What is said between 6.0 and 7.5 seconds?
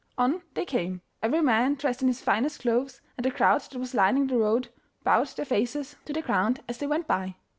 to the ground as they went by.